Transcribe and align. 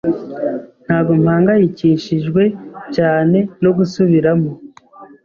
Ntabwo 0.85 1.11
mpangayikishijwe 1.21 2.43
cyane 2.95 3.37
no 3.63 3.71
gusubiramo. 3.77 4.51